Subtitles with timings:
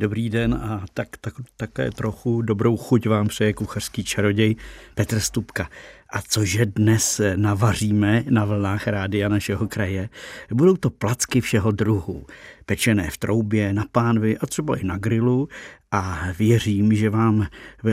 [0.00, 4.56] Dobrý den a tak, tak, také trochu dobrou chuť vám přeje kuchařský čaroděj
[4.94, 5.68] Petr Stupka.
[6.12, 10.08] A cože dnes navaříme na vlnách rádia našeho kraje?
[10.52, 12.26] Budou to placky všeho druhu.
[12.66, 15.48] Pečené v troubě, na pánvi a třeba i na grilu.
[15.90, 17.46] A věřím, že vám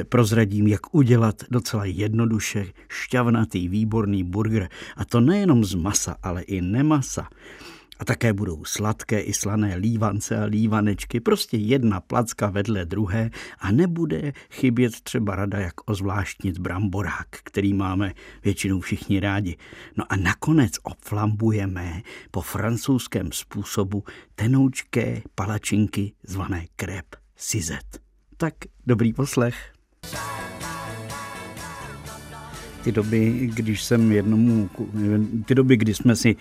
[0.09, 4.69] prozradím, jak udělat docela jednoduše šťavnatý, výborný burger.
[4.97, 7.27] A to nejenom z masa, ale i nemasa.
[7.99, 13.71] A také budou sladké i slané lívance a lívanečky, prostě jedna placka vedle druhé a
[13.71, 18.13] nebude chybět třeba rada, jak ozvláštnit bramborák, který máme
[18.43, 19.57] většinou všichni rádi.
[19.97, 24.03] No a nakonec oflambujeme po francouzském způsobu
[24.35, 27.05] tenoučké palačinky zvané krep
[27.35, 27.99] sizet.
[28.37, 28.53] Tak
[28.85, 29.73] dobrý poslech.
[32.83, 34.69] Ty doby, když jsem jednomu,
[35.45, 36.35] ty doby, kdy jsme si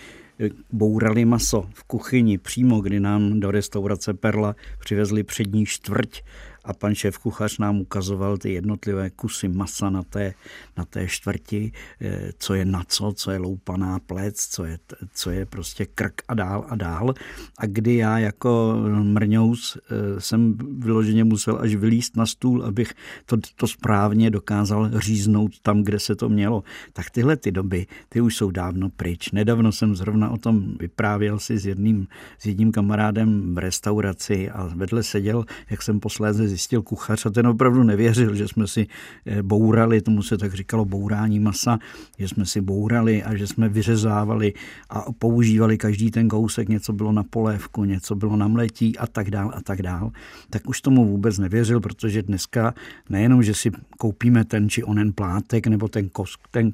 [0.73, 6.21] bourali maso v kuchyni přímo, kdy nám do restaurace Perla přivezli přední čtvrť
[6.65, 10.35] a pan šéf kuchař nám ukazoval ty jednotlivé kusy masa na té,
[10.77, 14.79] na té čtvrti, eh, co je na co, co je loupaná plec, co je,
[15.15, 17.15] co je prostě krk a dál a dál.
[17.59, 22.95] A kdy já jako mrňous eh, jsem vyloženě musel až vylíst na stůl, abych
[23.27, 26.63] to, to správně dokázal říznout tam, kde se to mělo.
[26.93, 29.31] Tak tyhle ty doby, ty už jsou dávno pryč.
[29.31, 32.07] Nedávno jsem zrovna o tom vyprávěl si s jedním,
[32.39, 37.47] s jedním kamarádem v restauraci a vedle seděl, jak jsem posléze zjistil kuchař a ten
[37.47, 38.87] opravdu nevěřil, že jsme si
[39.27, 41.79] eh, bourali, tomu se tak říkalo bourání masa,
[42.19, 44.53] že jsme si bourali a že jsme vyřezávali
[44.91, 49.31] a používali každý ten kousek, něco bylo na polévku, něco bylo na mletí a tak
[49.31, 50.11] dál a tak dál.
[50.51, 52.75] Tak už tomu vůbec nevěřil, protože dneska
[53.09, 56.73] nejenom, že si koupíme ten či onen plátek nebo ten, kos, ten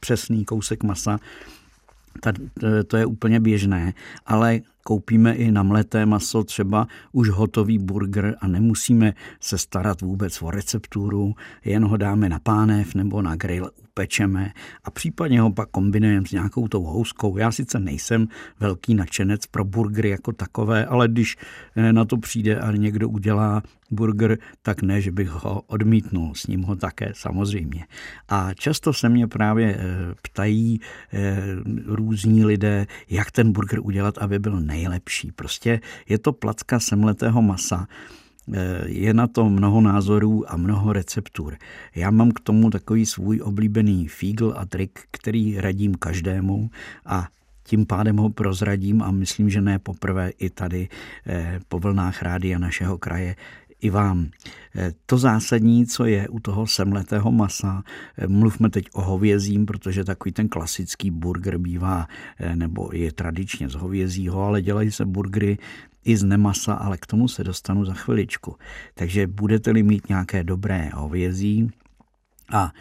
[0.00, 1.18] přesný kousek masa,
[2.86, 3.92] to je úplně běžné,
[4.26, 10.50] ale koupíme i namleté maso, třeba už hotový burger a nemusíme se starat vůbec o
[10.50, 14.52] recepturu, jen ho dáme na pánev nebo na grill, upečeme
[14.84, 17.38] a případně ho pak kombinujeme s nějakou tou houskou.
[17.38, 18.28] Já sice nejsem
[18.60, 21.36] velký nadšenec pro burgery jako takové, ale když
[21.76, 26.46] eh, na to přijde a někdo udělá burger, tak ne, že bych ho odmítnul, s
[26.46, 27.84] ním ho také samozřejmě.
[28.28, 30.80] A často se mě právě eh, ptají
[31.12, 31.36] eh,
[31.86, 35.32] různí lidé, jak ten burger udělat, aby byl nejlepší.
[35.32, 37.86] Prostě je to placka semletého masa,
[38.86, 41.56] je na to mnoho názorů a mnoho receptur.
[41.94, 46.70] Já mám k tomu takový svůj oblíbený fígl a trik, který radím každému
[47.06, 47.28] a
[47.62, 50.88] tím pádem ho prozradím a myslím, že ne poprvé i tady
[51.68, 53.36] po vlnách rádia našeho kraje
[53.80, 54.30] i vám.
[54.76, 57.82] Eh, to zásadní, co je u toho semletého masa,
[58.18, 62.06] eh, mluvme teď o hovězím, protože takový ten klasický burger bývá,
[62.38, 65.58] eh, nebo je tradičně z hovězího, ale dělají se burgery
[66.04, 68.56] i z nemasa, ale k tomu se dostanu za chviličku.
[68.94, 71.70] Takže budete-li mít nějaké dobré hovězí,
[72.52, 72.72] a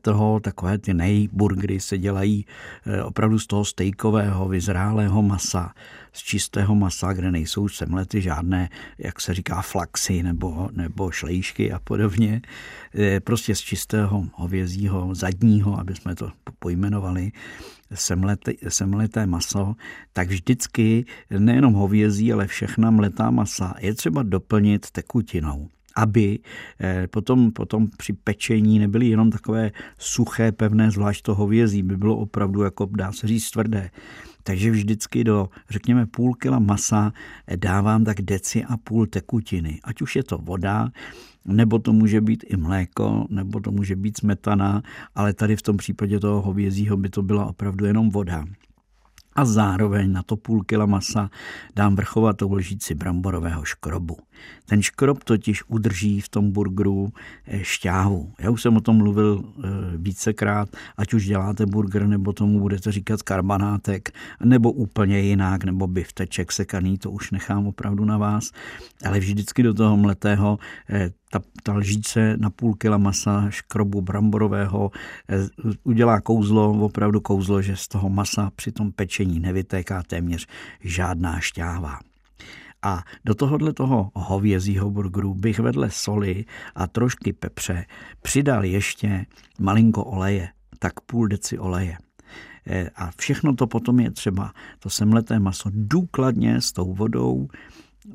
[0.00, 2.46] toho, takové ty nejburgery se dělají
[2.86, 5.74] eh, opravdu z toho stejkového, vyzrálého masa,
[6.12, 8.68] z čistého masa, kde nejsou semlety žádné,
[8.98, 12.42] jak se říká, flaxy nebo, nebo šlejšky a podobně.
[12.94, 17.32] Eh, prostě z čistého hovězího zadního, aby jsme to pojmenovali,
[17.94, 19.74] semlete, semleté maso,
[20.12, 21.04] tak vždycky
[21.38, 25.68] nejenom hovězí, ale všechna mletá masa je třeba doplnit tekutinou
[25.98, 26.38] aby
[26.80, 32.16] eh, potom, potom při pečení nebyly jenom takové suché, pevné, zvlášť to hovězí, by bylo
[32.16, 33.90] opravdu, jako dá se říct, tvrdé.
[34.42, 37.12] Takže vždycky do, řekněme, půl kila masa
[37.46, 39.80] eh, dávám tak deci a půl tekutiny.
[39.84, 40.88] Ať už je to voda,
[41.44, 44.82] nebo to může být i mléko, nebo to může být smetana,
[45.14, 48.44] ale tady v tom případě toho hovězího by to byla opravdu jenom voda
[49.38, 51.30] a zároveň na to půl kila masa
[51.76, 54.16] dám vrchovatou lžíci bramborového škrobu.
[54.66, 57.12] Ten škrob totiž udrží v tom burgeru
[57.46, 58.32] eh, šťávu.
[58.38, 62.92] Já už jsem o tom mluvil eh, vícekrát, ať už děláte burger, nebo tomu budete
[62.92, 64.10] říkat karbanátek,
[64.44, 68.50] nebo úplně jinak, nebo bifteček sekaný, to už nechám opravdu na vás.
[69.04, 70.58] Ale vždycky do toho mletého
[70.90, 74.90] eh, ta, ta lžíce na půl kila masa škrobu bramborového
[75.84, 80.46] udělá kouzlo, opravdu kouzlo, že z toho masa při tom pečení nevytéká téměř
[80.80, 81.98] žádná šťáva.
[82.82, 86.44] A do tohohle toho hovězího burgeru bych vedle soli
[86.74, 87.86] a trošky pepře
[88.22, 89.26] přidal ještě
[89.60, 90.48] malinko oleje,
[90.78, 91.96] tak půl deci oleje.
[92.66, 97.48] E, a všechno to potom je třeba, to semleté maso důkladně s tou vodou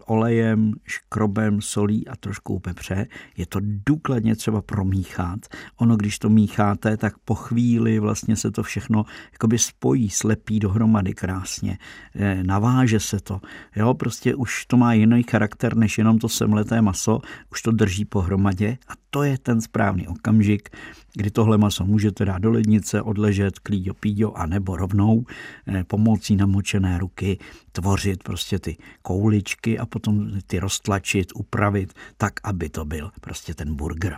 [0.06, 3.08] olejem, škrobem, solí a trošku pepře.
[3.38, 5.40] Je to důkladně třeba promíchat.
[5.78, 11.14] Ono, když to mícháte, tak po chvíli vlastně se to všechno jakoby spojí, slepí dohromady
[11.14, 11.78] krásně.
[12.16, 13.42] Eh, naváže se to.
[13.76, 17.20] Jo, prostě už to má jiný charakter, než jenom to semleté maso.
[17.52, 20.70] Už to drží pohromadě a to je ten správný okamžik,
[21.14, 25.26] kdy tohle maso můžete dát do lednice, odležet, klíďo, píďo a nebo rovnou
[25.68, 27.38] eh, pomocí namočené ruky
[27.72, 33.76] tvořit prostě ty kouličky a potom ty roztlačit, upravit tak, aby to byl prostě ten
[33.76, 34.18] burger.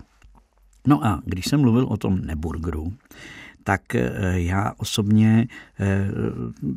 [0.88, 2.94] No a když jsem mluvil o tom neburgeru,
[3.64, 4.12] tak eh,
[4.48, 5.48] já osobně
[5.80, 6.08] eh,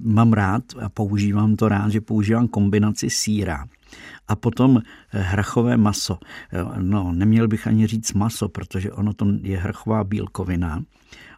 [0.03, 3.67] mám rád a používám to rád, že používám kombinaci síra
[4.29, 6.19] a potom eh, hrachové maso.
[6.79, 10.83] No, neměl bych ani říct maso, protože ono to je hrachová bílkovina,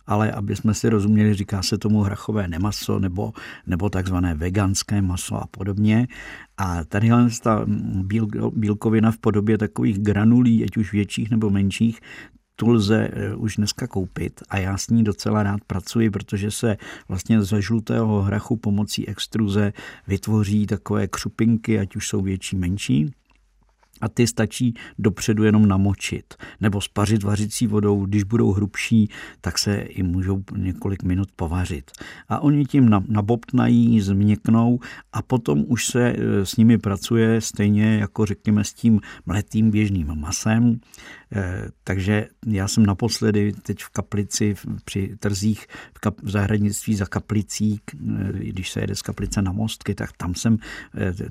[0.07, 3.33] ale aby jsme si rozuměli, říká se tomu hrachové nemaso nebo,
[3.67, 6.09] nebo takzvané veganské maso a podobně.
[6.57, 7.11] A tady
[7.43, 7.67] ta
[8.53, 12.01] bílkovina v podobě takových granulí, ať už větších nebo menších,
[12.61, 16.77] tu lze eh, už dneska koupit a já s ní docela rád pracuji, protože se
[17.09, 19.73] vlastně ze žlutého hrachu pomocí extruze
[20.07, 23.11] vytvoří takové křupinky, ať už jsou větší, menší
[24.01, 28.07] a ty stačí dopředu jenom namočit nebo spařit vařicí vodou.
[28.07, 29.09] Když budou hrubší,
[29.41, 31.91] tak se i můžou několik minut povařit.
[32.29, 34.81] A oni tím nabobtnají, změknou
[35.13, 40.15] a potom už se e, s nimi pracuje stejně jako řekněme s tím mletým běžným
[40.15, 40.81] masem.
[41.37, 44.55] E, takže já jsem naposledy teď v kaplici
[44.85, 47.99] při trzích v, kap, v zahradnictví za kaplicí, e,
[48.33, 50.59] když se jede z kaplice na mostky, tak tam jsem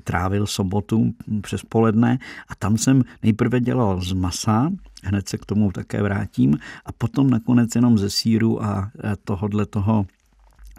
[0.04, 2.18] trávil sobotu přes poledne
[2.48, 4.70] a tam jsem nejprve dělal z masa,
[5.04, 8.90] hned se k tomu také vrátím, a potom nakonec jenom ze síru a
[9.24, 10.06] tohodle toho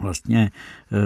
[0.02, 0.98] vlastně eh,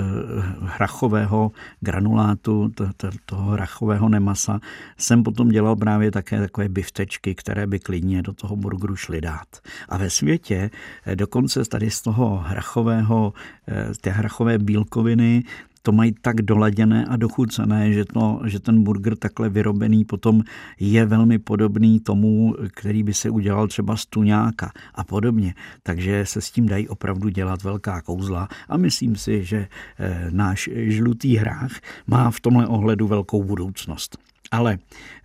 [0.60, 4.60] hrachového granulátu, to, to, toho hrachového nemasa,
[4.98, 9.48] jsem potom dělal právě také takové biftečky, které by klidně do toho burgeru šly dát.
[9.88, 10.70] A ve světě
[11.06, 13.32] eh, dokonce tady z toho hrachového,
[13.68, 15.44] eh, té hrachové bílkoviny
[15.86, 20.42] to mají tak doladěné a dochucené, že, to, že ten burger takhle vyrobený potom
[20.80, 25.54] je velmi podobný tomu, který by se udělal třeba z tuňáka a podobně.
[25.82, 29.68] Takže se s tím dají opravdu dělat velká kouzla a myslím si, že
[29.98, 31.72] eh, náš žlutý hrách
[32.06, 34.25] má v tomhle ohledu velkou budoucnost.
[34.50, 34.78] Ale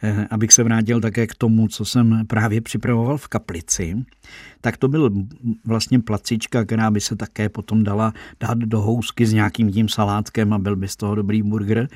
[0.04, 4.06] eh, abych se vrátil také k tomu, co jsem právě připravoval v kaplici,
[4.62, 5.12] tak to byl
[5.66, 10.54] vlastně placička, která by se také potom dala dát do housky s nějakým tím salátkem
[10.54, 11.88] a byl by z toho dobrý burger.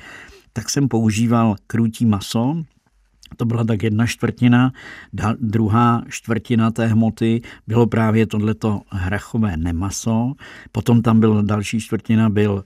[0.52, 2.62] Tak jsem používal krutí maso,
[3.36, 4.72] to byla tak jedna čtvrtina,
[5.40, 10.32] druhá čtvrtina té hmoty bylo právě tohleto hrachové nemaso,
[10.72, 12.64] potom tam byl další čtvrtina byl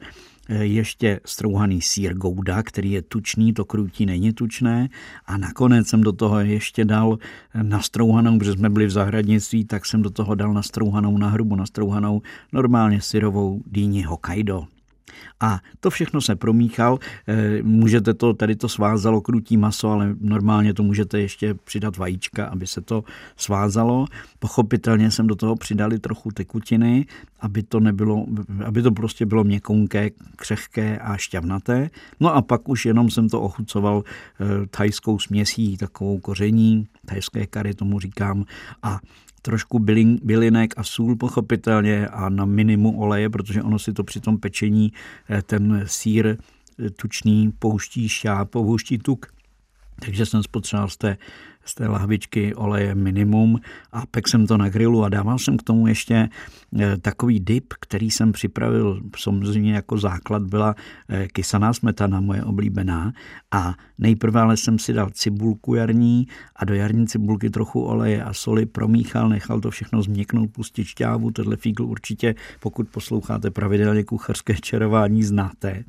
[0.54, 4.88] ještě strouhaný sír gouda, který je tučný, to krutí není tučné
[5.26, 7.18] a nakonec jsem do toho ještě dal
[7.54, 11.56] eh, nastrouhanou, protože jsme byli v zahradnictví, tak jsem do toho dal nastrouhanou, na hrubu
[11.56, 14.66] nastrouhanou normálně syrovou dýni Hokkaido.
[15.40, 16.98] A to všechno se promíchal.
[17.26, 22.46] Eh, můžete to, tady to svázalo krutí maso, ale normálně to můžete ještě přidat vajíčka,
[22.46, 23.04] aby se to
[23.36, 24.06] svázalo.
[24.38, 27.06] Pochopitelně jsem do toho přidali trochu tekutiny,
[27.40, 28.26] aby to nebylo,
[28.64, 31.90] aby to prostě bylo měkonké, křehké a šťavnaté.
[32.20, 37.74] No a pak už jenom jsem to ochucoval eh, thajskou směsí, takovou koření, thajské kary
[37.74, 38.44] tomu říkám,
[38.82, 39.00] a
[39.42, 44.20] trošku bylin, bylinek a sůl pochopitelně a na minimum oleje, protože ono si to při
[44.20, 44.92] tom pečení
[45.30, 49.26] eh, ten sír eh, tučný pouští šťáp, pouští tuk.
[50.04, 51.16] Takže jsem spotřeboval z té
[51.64, 53.60] z té lahvičky oleje minimum
[53.92, 56.28] a pek jsem to na grilu a dával jsem k tomu ještě
[56.80, 60.74] eh, takový dip, který jsem připravil, samozřejmě jako základ byla
[61.08, 63.12] eh, kysaná smetana, moje oblíbená
[63.50, 66.26] a nejprve ale jsem si dal cibulku jarní
[66.56, 71.30] a do jarní cibulky trochu oleje a soli promíchal, nechal to všechno změknout, pustit šťávu,
[71.30, 75.84] tenhle fígl určitě, pokud posloucháte pravidelně kuchařské čarování, znáte.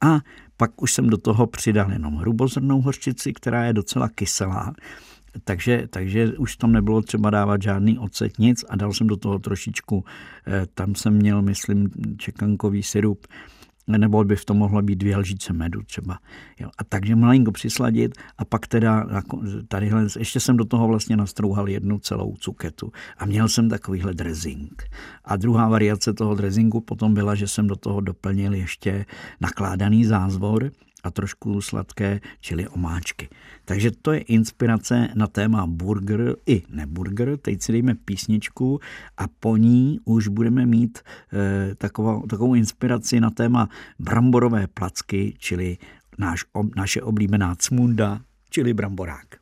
[0.00, 0.20] A
[0.58, 4.74] pak už jsem do toho přidal jenom hrubozrnou hořčici, která je docela kyselá.
[5.44, 8.64] Takže, takže už tam nebylo třeba dávat žádný ocet, nic.
[8.68, 10.04] A dal jsem do toho trošičku,
[10.46, 13.26] eh, tam jsem měl, myslím, čekankový syrup,
[13.88, 16.18] nebo by v tom mohlo být dvě lžíce medu třeba.
[16.60, 16.70] Jo.
[16.78, 19.06] A takže malinko přisladit a pak teda
[19.68, 24.84] tadyhle, ještě jsem do toho vlastně nastrouhal jednu celou cuketu a měl jsem takovýhle dressing.
[25.24, 29.06] A druhá variace toho dressingu potom byla, že jsem do toho doplnil ještě
[29.40, 30.70] nakládaný zázvor,
[31.04, 33.28] a trošku sladké, čili omáčky.
[33.64, 37.36] Takže to je inspirace na téma burger i neburger.
[37.36, 38.80] Teď si dejme písničku
[39.16, 45.78] a po ní už budeme mít e, takovou, takovou inspiraci na téma bramborové placky, čili
[46.18, 46.44] náš,
[46.76, 49.37] naše oblíbená cmunda, čili bramborák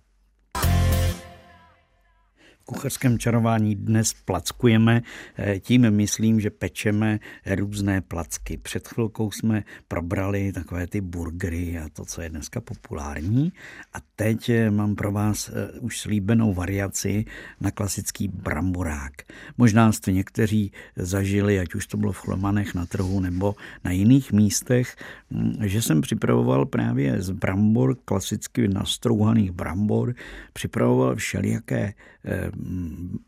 [2.67, 5.03] kuchařském čarování dnes plackujeme.
[5.37, 7.19] Eh, tím myslím, že pečeme
[7.55, 8.57] různé placky.
[8.57, 13.53] Před chvilkou jsme probrali takové ty burgery a to, co je dneska populární.
[13.95, 17.25] A teď eh, mám pro vás eh, už slíbenou variaci
[17.61, 19.13] na klasický bramborák.
[19.59, 23.55] Možná jste někteří zažili, ať už to bylo v Chlomanech na trhu nebo
[23.85, 24.97] na jiných místech,
[25.31, 30.15] hm, že jsem připravoval právě z brambor, klasicky nastrouhaných brambor,
[30.53, 31.95] připravoval všelijaké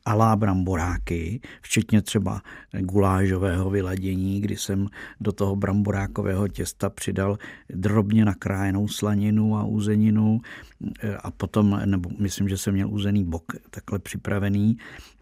[0.04, 2.42] alá bramboráky, včetně třeba
[2.80, 4.86] gulážového vyladění, kdy jsem
[5.20, 7.38] do toho bramborákového těsta přidal
[7.70, 10.40] drobně nakrájenou slaninu a uzeninu
[11.22, 14.76] a potom, nebo myslím, že jsem měl uzený bok takhle připravený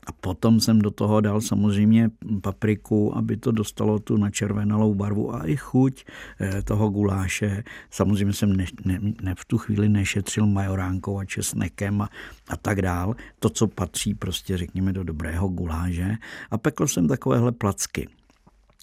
[0.07, 2.11] a potom jsem do toho dal samozřejmě
[2.41, 6.05] papriku, aby to dostalo tu načervenalou barvu a i chuť
[6.41, 7.65] eh, toho guláše.
[7.91, 12.09] Samozřejmě jsem ne, ne, ne v tu chvíli nešetřil majoránkou a česnekem a,
[12.49, 13.15] a tak dál.
[13.39, 16.15] To, co patří prostě, řekněme, do dobrého guláže.
[16.51, 18.09] A pekl jsem takovéhle placky.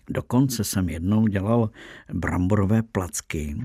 [0.10, 1.70] Dokonce jsem jednou dělal
[2.14, 3.56] bramborové placky,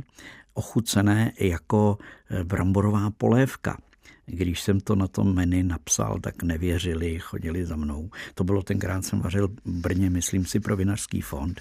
[0.54, 1.98] ochucené jako
[2.30, 3.78] eh, bramborová polévka.
[4.26, 8.10] Když jsem to na tom menu napsal, tak nevěřili, chodili za mnou.
[8.34, 11.60] To bylo tenkrát, jsem vařil v Brně, myslím si, pro vinařský fond.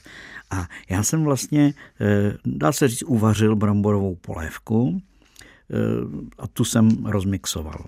[0.49, 5.01] A já jsem vlastně, eh, dá se říct, uvařil bramborovou polévku
[5.71, 5.75] eh,
[6.37, 7.85] a tu jsem rozmixoval.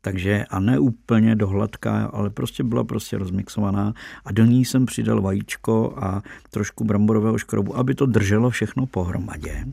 [0.00, 5.22] Takže a ne úplně dohladká, ale prostě byla prostě rozmixovaná a do ní jsem přidal
[5.22, 9.64] vajíčko a trošku bramborového škrobu, aby to drželo všechno pohromadě.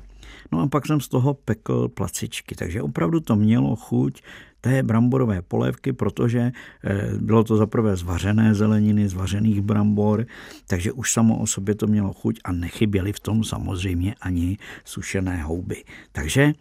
[0.52, 4.22] No a pak jsem z toho pekl placičky, takže opravdu to mělo chuť
[4.62, 6.52] té bramborové polévky, protože
[6.84, 10.26] eh, bylo to zaprvé zvařené zeleniny, zvařených brambor,
[10.68, 15.44] takže už samo o sobě to mělo chuť a nechyběly v tom samozřejmě ani sušené
[15.44, 15.84] houby.
[16.12, 16.54] Takže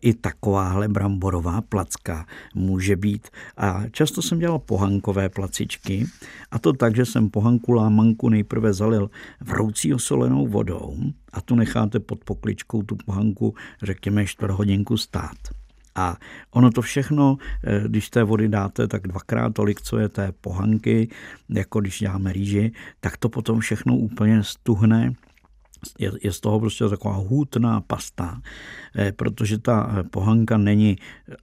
[0.00, 3.28] i takováhle bramborová placka může být.
[3.56, 6.06] A často jsem dělal pohankové placičky
[6.50, 9.10] a to tak, že jsem pohanku lámanku nejprve zalil
[9.40, 10.96] vroucí osolenou vodou
[11.32, 15.36] a tu necháte pod pokličkou tu pohanku, řekněme, čtvrt hodinku stát.
[15.94, 16.16] A
[16.50, 21.08] ono to všechno, eh, když té vody dáte tak dvakrát tolik, co je té pohanky,
[21.48, 25.14] jako když děláme rýži, tak to potom všechno úplně stuhne
[25.98, 28.40] je, je z toho prostě taková hůtná pasta,
[28.96, 30.98] eh, protože ta eh, pohanka není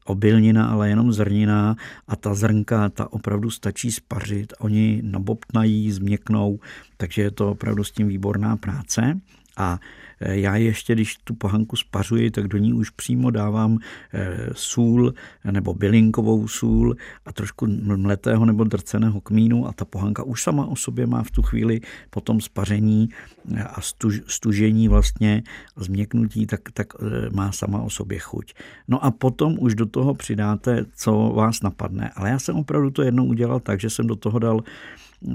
[0.06, 1.76] obilnina, ale jenom zrnina
[2.08, 6.60] a ta zrnka, ta opravdu stačí spařit, oni nabobtnají, změknou,
[6.98, 9.20] takže je to opravdu s tím výborná práce.
[9.58, 9.80] A
[10.20, 13.78] já ještě, když tu pohanku spařuji, tak do ní už přímo dávám
[14.14, 15.14] eh, sůl
[15.52, 16.96] nebo bylinkovou sůl
[17.26, 21.32] a trošku mletého nebo drceného kmínu a ta pohanka už sama o sobě má v
[21.32, 23.10] tu chvíli po tom spaření
[23.56, 25.44] eh, a stuž, stužení vlastně
[25.76, 26.88] změknutí, tak, tak
[27.34, 28.54] má sama o sobě chuť.
[28.88, 32.12] No a potom už do toho přidáte, co vás napadne.
[32.16, 34.62] Ale já jsem opravdu to jednou udělal tak, že jsem do toho dal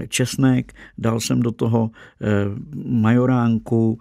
[0.08, 1.90] česnek, dal jsem do toho
[2.84, 3.98] majoránku,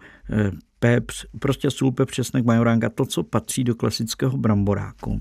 [0.84, 5.20] pepř, prostě sůl, pepř, česnek, majoránka, to, co patří do klasického bramboráku.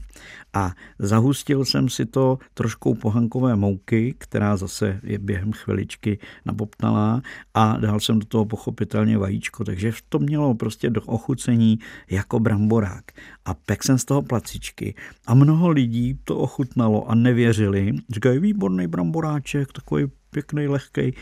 [0.53, 7.23] A zahustil jsem si to troškou pohankové mouky, která zase je během chviličky nabobtnalá
[7.55, 11.79] a dal jsem do toho pochopitelně vajíčko, takže to mělo prostě do ochucení
[12.11, 13.05] jako bramborák.
[13.45, 14.95] A pek jsem z toho placičky
[15.27, 17.93] a mnoho lidí to ochutnalo a nevěřili.
[18.11, 21.15] Říkají, výborný bramboráček, takový pěkný, lehký.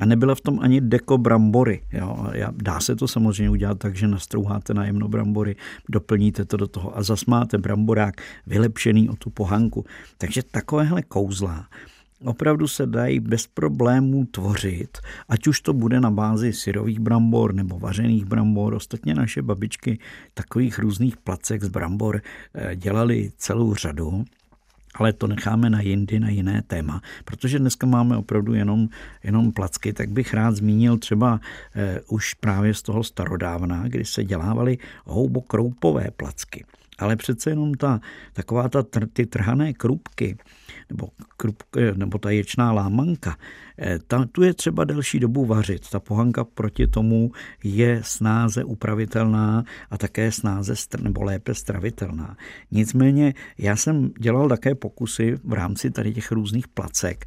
[0.00, 1.82] A nebyla v tom ani deko brambory.
[1.92, 2.26] Jo.
[2.52, 5.56] Dá se to samozřejmě udělat tak, že nastrouháte na jemno brambory,
[5.88, 8.14] doplníte to do toho a zas máte bramborák
[8.46, 9.84] vylepšený o tu pohanku.
[10.18, 11.66] Takže takovéhle kouzla
[12.24, 14.98] opravdu se dají bez problémů tvořit,
[15.28, 18.74] ať už to bude na bázi syrových brambor nebo vařených brambor.
[18.74, 19.98] Ostatně naše babičky
[20.34, 22.22] takových různých placek z brambor
[22.54, 24.24] eh, dělali celou řadu
[24.94, 28.88] ale to necháme na jindy, na jiné téma, protože dneska máme opravdu jenom,
[29.24, 31.40] jenom placky, tak bych rád zmínil třeba
[31.74, 36.64] eh, už právě z toho starodávna, kdy se dělávaly houbokroupové placky.
[36.98, 38.00] Ale přece jenom ta,
[38.32, 40.38] taková ta, ty trhané krupky,
[40.90, 41.62] nebo, krup,
[41.94, 43.36] nebo ta ječná lámanka,
[43.78, 45.90] eh, ta, tu je třeba delší dobu vařit.
[45.90, 47.32] Ta pohanka proti tomu
[47.64, 52.36] je snáze upravitelná a také snáze nebo lépe stravitelná.
[52.70, 57.26] Nicméně já jsem dělal také pokusy v rámci tady těch různých placek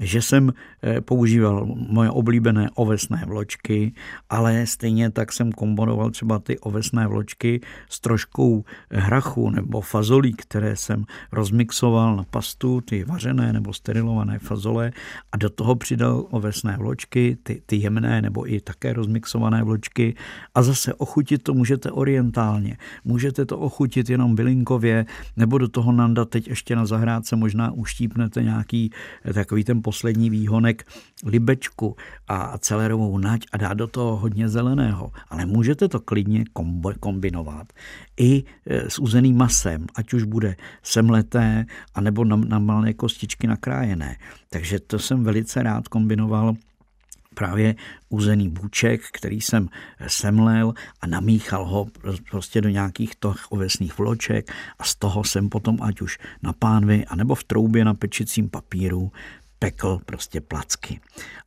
[0.00, 0.52] že jsem
[0.82, 3.92] eh, používal moje oblíbené ovesné vločky,
[4.30, 10.76] ale stejně tak jsem komponoval třeba ty ovesné vločky s troškou hrachu nebo fazolí, které
[10.76, 14.92] jsem rozmixoval na pastu, ty vařené nebo sterilované fazole
[15.32, 20.14] a do toho přidal ovesné vločky, ty, ty jemné nebo i také rozmixované vločky
[20.54, 22.76] a zase ochutit to můžete orientálně.
[23.04, 28.42] Můžete to ochutit jenom bylinkově nebo do toho nandat teď ještě na zahrádce možná uštípnete
[28.42, 28.90] nějaký
[29.24, 30.84] eh, takový ten poslední výhonek
[31.24, 31.96] libečku
[32.28, 35.12] a celerovou nať a dát do toho hodně zeleného.
[35.32, 36.44] Ale můžete to klidně
[37.00, 37.72] kombinovat
[38.20, 41.64] i e, s uzeným masem, ať už bude semleté,
[41.94, 44.20] anebo na, na malé kostičky nakrájené.
[44.52, 46.56] Takže to jsem velice rád kombinoval
[47.38, 47.74] právě
[48.08, 49.68] uzený bůček, který jsem
[50.06, 51.86] semlel a namíchal ho
[52.30, 57.06] prostě do nějakých těch ovesných vloček a z toho jsem potom ať už na pánvi
[57.06, 59.12] anebo v troubě na pečicím papíru
[59.58, 61.00] pekl prostě placky.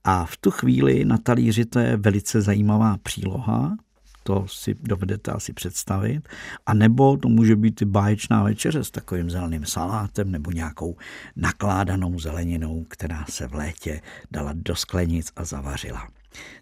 [0.04, 3.78] A v tu chvíli na talíři to je velice zajímavá příloha,
[4.24, 6.30] to si dovedete asi představit.
[6.66, 10.98] A nebo to může být i báječná večeře s takovým zeleným salátem nebo nějakou
[11.36, 14.02] nakládanou zeleninou, která se v létě
[14.32, 16.08] dala do sklenic a zavařila.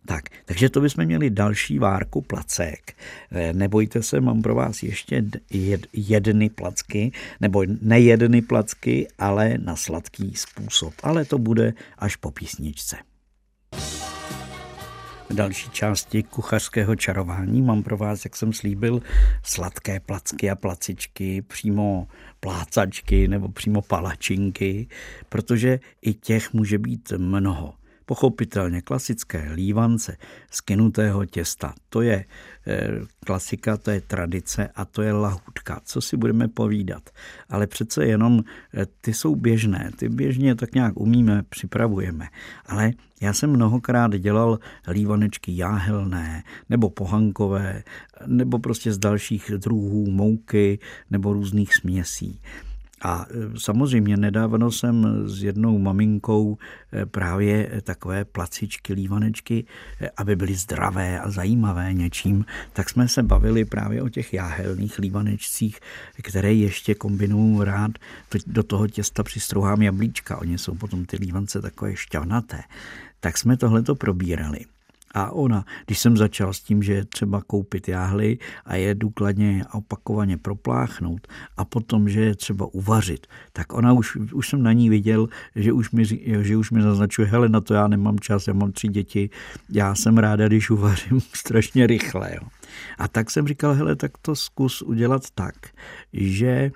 [0.05, 2.93] Tak, takže to bychom měli další várku placek.
[3.31, 5.23] Eh, nebojte se, mám pro vás ještě
[5.53, 7.11] jed, jedny placky,
[7.41, 10.93] nebo nejedny placky, ale na sladký způsob.
[11.03, 13.08] Ale to bude až po písničce.
[15.33, 19.01] Další části kuchařského čarování mám pro vás, jak jsem slíbil,
[19.43, 22.07] sladké placky a placičky, přímo
[22.39, 24.87] plácačky nebo přímo palačinky,
[25.29, 27.78] protože i těch může být mnoho.
[28.09, 30.17] Pochopitelně klasické lívance
[30.51, 30.61] z
[31.29, 32.25] těsta, to je
[32.67, 32.89] eh,
[33.25, 35.81] klasika, to je tradice a to je lahůdka.
[35.83, 37.09] Co si budeme povídat?
[37.49, 42.27] Ale přece jenom eh, ty jsou běžné, ty běžně tak nějak umíme, připravujeme.
[42.65, 47.83] Ale já jsem mnohokrát dělal lívanečky jáhelné nebo pohankové,
[48.25, 52.41] nebo prostě z dalších druhů mouky nebo různých směsí.
[53.01, 56.57] A e, samozřejmě nedávno jsem s jednou maminkou
[56.93, 59.65] e, právě takové placičky, lívanečky,
[60.01, 64.99] e, aby byly zdravé a zajímavé něčím, tak jsme se bavili právě o těch jáhelných
[64.99, 65.79] lívanečcích,
[66.21, 67.91] které ještě kombinuju rád.
[68.47, 72.61] Do toho těsta přistrouhám jablíčka, oni jsou potom ty lívance takové šťavnaté.
[73.19, 74.59] Tak jsme tohleto probírali.
[75.13, 79.65] A ona, když jsem začal s tím, že je třeba koupit jáhly a je důkladně
[79.69, 84.73] a opakovaně propláchnout a potom, že je třeba uvařit, tak ona už, už jsem na
[84.73, 86.05] ní viděl, že už mi,
[86.41, 89.29] že už mi naznačuje, hele, na to já nemám čas, já mám tři děti,
[89.69, 92.29] já jsem ráda, když uvařím strašně rychle.
[92.33, 92.47] Jo.
[92.97, 95.55] A tak jsem říkal, hele, tak to zkus udělat tak,
[96.13, 96.71] že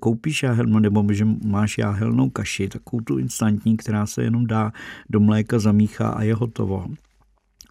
[0.00, 4.72] koupíš jáhelnou, nebo že máš jáhelnou kaši, takovou tu instantní, která se jenom dá
[5.10, 6.86] do mléka zamíchá a je hotovo.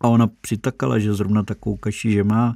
[0.01, 2.55] A ona přitakala, že zrovna takovou kaši, že má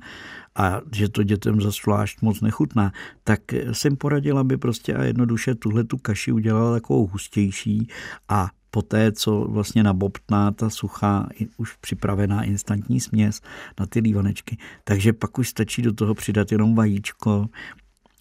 [0.56, 2.92] a že to dětem za zvlášť moc nechutná,
[3.24, 3.40] tak
[3.72, 7.88] jsem poradila, aby prostě a jednoduše tuhle tu kaši udělala takovou hustější
[8.30, 13.42] a poté, co vlastně nabobtná ta suchá, už připravená instantní směs
[13.80, 14.58] na ty lívanečky.
[14.84, 17.46] Takže pak už stačí do toho přidat jenom vajíčko,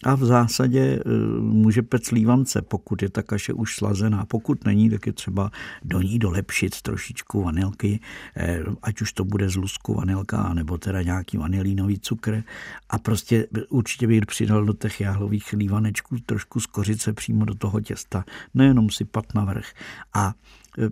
[0.03, 0.99] a v zásadě e,
[1.39, 4.25] může pec lívance, pokud je ta kaše už slazená.
[4.25, 5.51] Pokud není, tak je třeba
[5.83, 7.99] do ní dolepšit trošičku vanilky,
[8.37, 12.43] e, ať už to bude z lusku vanilka, nebo teda nějaký vanilínový cukr.
[12.89, 17.81] A prostě určitě bych přidal do těch jáhlových lívanečků trošku z kořice přímo do toho
[17.81, 19.73] těsta, nejenom sypat na vrch.
[20.13, 20.33] A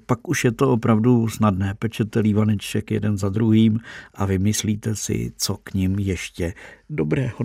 [0.06, 1.74] pak už je to opravdu snadné.
[1.80, 3.80] Pečete lívaneček jeden za druhým
[4.14, 6.54] a vymyslíte si, co k ním ještě
[6.90, 7.38] dobrého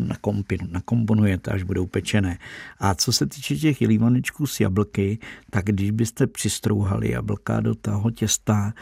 [0.71, 2.39] nakomponujete, až budou pečené.
[2.79, 5.19] A co se týče těch lívanečků s jablky,
[5.51, 8.73] tak když byste přistrouhali jablka do toho těsta,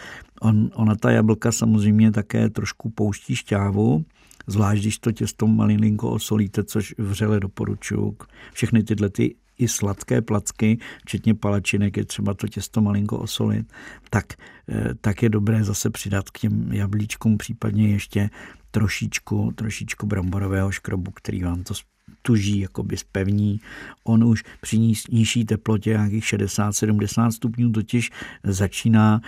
[0.41, 4.05] on, ona ta jablka samozřejmě také trošku pouští šťávu,
[4.47, 8.17] zvlášť když to těsto malinko osolíte, což vřele doporučuji.
[8.53, 13.73] Všechny tyhle ty i sladké placky, včetně palačinek, je třeba to těsto malinko osolit,
[14.11, 14.25] tak,
[14.69, 18.31] eh, tak je dobré zase přidat k těm jablíčkům případně ještě
[18.71, 21.75] trošičku, trošičku bramborového škrobu, který vám to
[22.23, 23.61] tuží, jakoby spevní.
[24.05, 24.79] On už při
[25.11, 28.11] nižší teplotě, nějakých 60-70 stupňů, totiž
[28.45, 29.21] začíná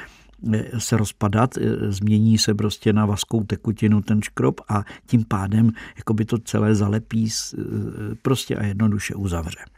[0.52, 5.72] eh, se rozpadat, eh, změní se prostě na vaskou tekutinu ten škrob a tím pádem
[5.96, 7.28] jakoby to celé zalepí
[8.22, 9.75] prostě a jednoduše uzavře.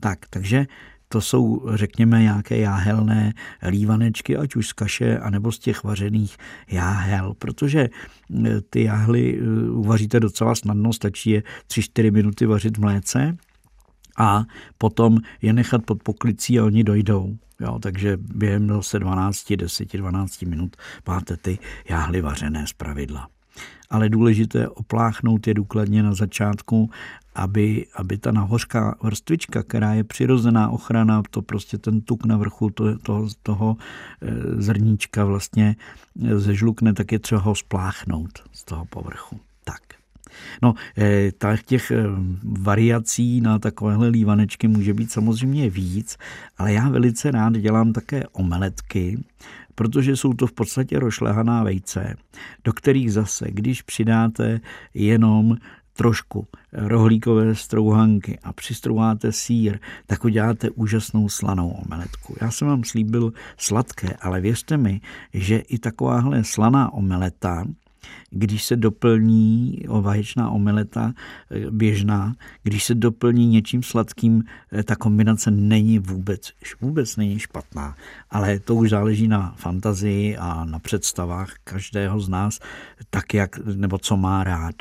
[0.00, 0.66] Tak, takže
[1.08, 3.32] to jsou, řekněme, nějaké jáhelné
[3.68, 6.36] lívanečky, ať už z kaše, anebo z těch vařených
[6.70, 12.80] jáhel, protože e, ty jáhly e, uvaříte docela snadno, stačí je 3-4 minuty vařit v
[12.80, 13.36] mléce
[14.18, 14.44] a
[14.78, 17.36] potom je nechat pod poklicí a oni dojdou.
[17.60, 21.58] Jo, takže během zase 12, 10, 12 minut máte ty
[21.88, 23.28] jáhly vařené z pravidla.
[23.90, 26.90] Ale důležité opláchnout je důkladně na začátku,
[27.34, 32.70] aby, aby ta nahořká vrstvička, která je přirozená ochrana, to prostě ten tuk na vrchu
[32.70, 33.76] to, to, toho
[34.22, 34.26] eh,
[34.62, 35.76] zrníčka vlastně
[36.24, 39.40] eh, zežlukne, tak je třeba ho spláchnout z toho povrchu.
[39.64, 39.80] Tak.
[40.62, 41.30] No, eh,
[41.66, 41.92] těch
[42.42, 46.16] variací na takovéhle lívanečky může být samozřejmě víc,
[46.58, 49.24] ale já velice rád dělám také omeletky,
[49.76, 52.16] protože jsou to v podstatě rošlehaná vejce,
[52.64, 54.60] do kterých zase, když přidáte
[54.94, 55.56] jenom
[55.92, 62.36] trošku rohlíkové strouhanky a přistrouháte sír, tak uděláte úžasnou slanou omeletku.
[62.40, 65.00] Já jsem vám slíbil sladké, ale věřte mi,
[65.34, 67.64] že i takováhle slaná omeleta,
[68.30, 71.12] když se doplní vaječná omeleta
[71.50, 77.96] eh, běžná, když se doplní něčím sladkým, eh, ta kombinace není vůbec, vůbec není špatná.
[78.30, 82.58] Ale to už záleží na fantazii a na představách každého z nás,
[83.10, 84.74] tak jak, nebo co má rád.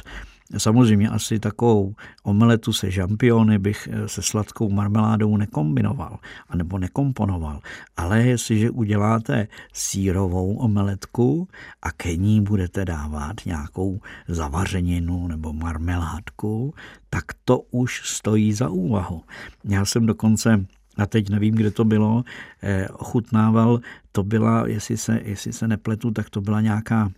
[0.57, 7.59] Samozřejmě asi takovou omeletu se žampiony bych eh, se sladkou marmeládou nekombinoval, anebo nekomponoval.
[7.97, 11.47] Ale jestliže uděláte sírovou omeletku
[11.81, 16.73] a ke ní budete dávat nějakou zavařeninu nebo marmeládku,
[17.09, 19.21] tak to už stojí za úvahu.
[19.63, 20.65] Já jsem dokonce
[20.97, 22.23] a teď nevím, kde to bylo,
[22.63, 23.79] eh, ochutnával,
[24.11, 27.11] to byla, jestli se, jestli se nepletu, tak to byla nějaká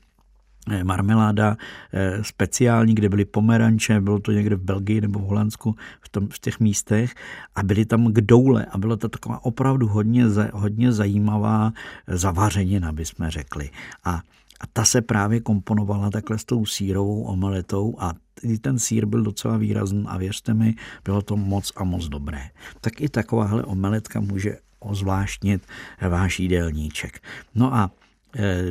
[0.83, 1.57] marmeláda
[1.93, 6.27] eh, speciální, kde byly pomeranče, bylo to někde v Belgii nebo v Holandsku, v, tom,
[6.27, 7.15] v těch místech
[7.55, 11.73] a byly tam kdoule a byla to taková opravdu hodně, hodně zajímavá
[12.07, 13.69] zavařenina, bychom řekli.
[14.03, 14.11] A,
[14.59, 18.13] a ta se právě komponovala takhle s tou sírovou omeletou a
[18.61, 20.75] ten sír byl docela výrazný a věřte mi,
[21.05, 22.49] bylo to moc a moc dobré.
[22.81, 25.67] Tak i takováhle omeletka může ozvláštnit
[26.09, 27.19] váš jídelníček.
[27.55, 28.06] No a Eh,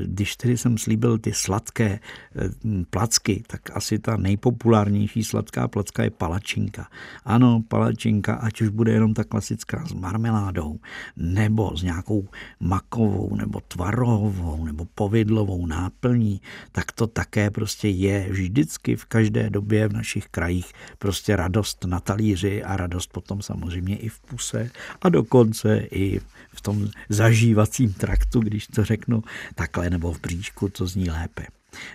[0.05, 2.49] když tedy jsem slíbil ty sladké eh,
[2.91, 6.89] placky, tak asi ta nejpopulárnější sladká placka je palačinka.
[7.25, 10.79] Ano, palačinka, ať už bude jenom ta klasická s marmeládou,
[11.17, 12.29] nebo s nějakou
[12.61, 16.41] makovou, nebo tvarohovou, nebo povidlovou náplní,
[16.73, 22.01] tak to také prostě je vždycky v každé době v našich krajích prostě radost na
[22.01, 24.71] talíři a radost potom samozřejmě i v puse
[25.03, 26.21] a dokonce i
[26.57, 29.23] v tom zažívacím traktu, když to řeknu
[29.55, 31.47] takhle, nebo v bříšku, to zní lépe.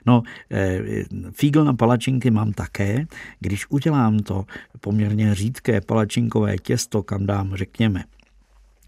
[0.06, 0.80] No, eh,
[1.32, 3.06] fígl na palačinky mám také.
[3.40, 4.46] Když udělám to
[4.80, 8.04] poměrně řídké palačinkové těsto, kam dám, řekněme,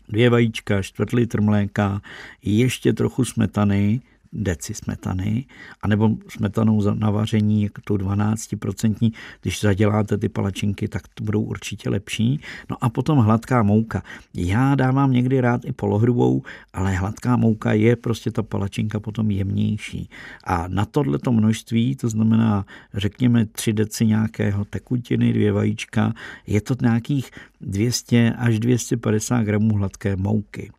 [0.09, 2.01] dvě vajíčka, čtvrt litr mléka,
[2.43, 4.01] ještě trochu smetany,
[4.33, 5.45] deci smetany,
[5.81, 11.89] anebo smetanou na vaření, jako tu 12%, když zaděláte ty palačinky, tak to budou určitě
[11.89, 12.39] lepší.
[12.69, 14.03] No a potom hladká mouka.
[14.33, 16.41] Já dávám někdy rád i polohrubou,
[16.73, 20.09] ale hladká mouka je prostě ta palačinka potom jemnější.
[20.43, 26.13] A na tohleto množství, to znamená, řekněme, 3 deci nějakého tekutiny, dvě vajíčka,
[26.47, 30.71] je to nějakých 200 až 250 gramů hladké mouky.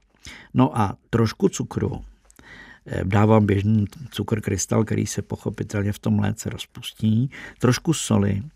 [0.55, 2.01] No a trošku cukru,
[3.05, 8.54] dávám běžný cukr krystal, který se pochopitelně v tom léce rozpustí, trošku soli, Eh,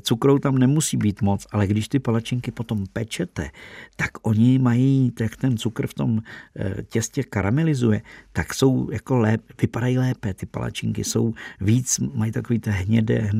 [0.00, 3.50] Cukrou tam nemusí být moc, ale když ty palačinky potom pečete,
[3.96, 6.20] tak oni mají, jak ten cukr v tom
[6.56, 10.34] eh, těstě karamelizuje, tak jsou jako lép, vypadají lépe.
[10.34, 13.30] Ty palačinky jsou víc, mají takový ty hnědé,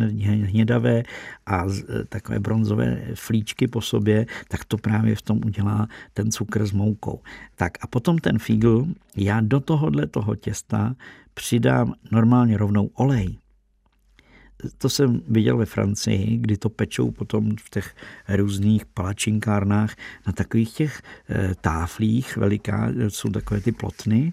[0.43, 1.03] hnědavé
[1.47, 6.67] a eh, takové bronzové flíčky po sobě, tak to právě v tom udělá ten cukr
[6.67, 7.21] s moukou.
[7.57, 10.95] Tak a potom ten fígl, já do tohohle toho těsta
[11.35, 13.39] přidám normálně rovnou olej
[14.79, 17.95] to jsem viděl ve Francii, kdy to pečou potom v těch
[18.29, 24.33] různých palačinkárnách na takových těch eh, táflích veliká, jsou takové ty plotny,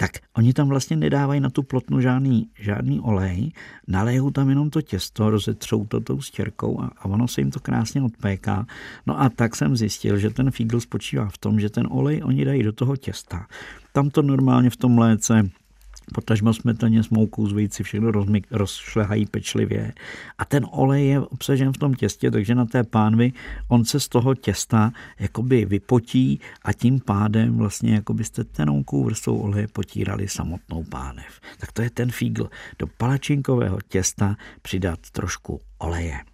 [0.00, 3.52] tak oni tam vlastně nedávají na tu plotnu žádný, žádný olej,
[3.88, 7.60] nalejou tam jenom to těsto, rozetřou to tou stěrkou a, a ono se jim to
[7.60, 8.66] krásně odpéká.
[9.06, 12.44] No a tak jsem zjistil, že ten fígl spočívá v tom, že ten olej oni
[12.44, 13.46] dají do toho těsta.
[13.92, 15.50] Tam to normálně v tom léce
[16.14, 19.92] potažmo smetaně s moukou z vejci všechno rozmyk, rozšlehají pečlivě.
[20.38, 23.32] A ten olej je obsažen v tom těstě, takže na té pánvi
[23.68, 29.38] on se z toho těsta jakoby vypotí a tím pádem vlastně jako byste tenoukou vrstvou
[29.38, 31.40] oleje potírali samotnou pánev.
[31.58, 32.50] Tak to je ten fígl.
[32.78, 36.29] Do palačinkového těsta přidat trošku oleje.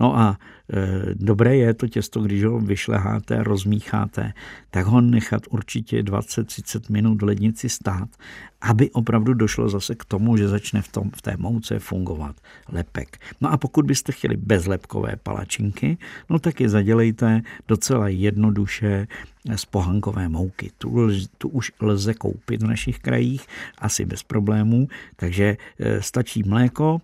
[0.00, 0.38] No a
[0.72, 4.32] e, dobré je to těsto, když ho vyšleháte, rozmícháte,
[4.70, 8.08] tak ho nechat určitě 20-30 minut v lednici stát,
[8.60, 12.36] aby opravdu došlo zase k tomu, že začne v, tom, v té mouce fungovat
[12.68, 13.18] lepek.
[13.40, 15.98] No a pokud byste chtěli bezlepkové palačinky,
[16.30, 19.06] no tak je zadělejte docela jednoduše
[19.56, 20.70] z pohankové mouky.
[20.78, 23.46] Tu, tu už lze koupit v našich krajích,
[23.78, 27.00] asi bez problémů, takže e, stačí mléko,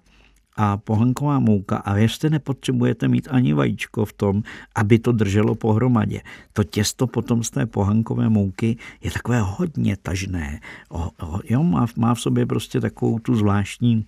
[0.61, 4.43] a pohanková mouka a věřte, nepotřebujete mít ani vajíčko v tom,
[4.75, 6.21] aby to drželo pohromadě.
[6.53, 10.61] To těsto potom z té pohankové mouky je takové hodně tažné.
[10.91, 14.07] O, o, jo, má, má v sobě prostě takovou tu zvláštní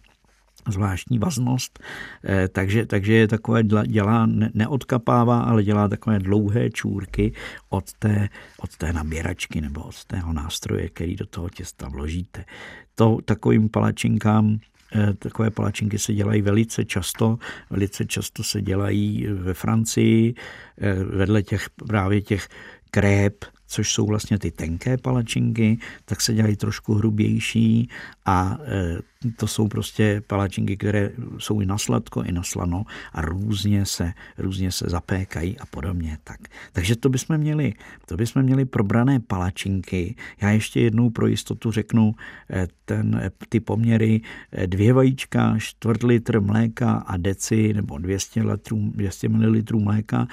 [0.68, 1.78] zvláštní vaznost,
[2.24, 7.32] eh, takže, takže je takové, dělá, ne, neodkapává, ale dělá takové dlouhé čůrky
[7.68, 12.44] od té, od té naběračky nebo od tého nástroje, který do toho těsta vložíte.
[12.94, 14.58] To takovým palačinkám
[15.18, 17.38] takové palačinky se dělají velice často.
[17.70, 20.34] Velice často se dělají ve Francii,
[20.78, 22.48] eh, vedle těch právě těch
[22.90, 27.88] krép, což jsou vlastně ty tenké palačinky, tak se dělají trošku hrubější
[28.26, 28.58] a
[29.36, 34.12] to jsou prostě palačinky, které jsou i na sladko, i na slano a různě se,
[34.38, 36.18] různě se zapékají a podobně.
[36.24, 36.40] Tak.
[36.72, 37.74] Takže to bychom měli,
[38.06, 40.14] to bychom měli probrané palačinky.
[40.42, 42.14] Já ještě jednou pro jistotu řeknu
[42.50, 44.20] e, ten, ty poměry
[44.52, 50.26] e, dvě vajíčka, čtvrt litr mléka a deci nebo 200, litrů, 200 ml mléka,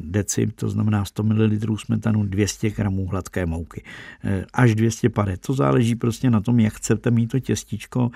[0.00, 3.82] deci, to znamená 100 ml smetanu, 200 gramů hladké mouky.
[4.52, 5.36] Až 200 pade.
[5.36, 8.10] To záleží prostě na tom, jak chcete mít to těstičko